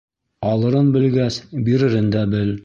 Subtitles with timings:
[0.51, 1.39] Алырын белгәс,
[1.69, 2.51] биререн дә бел.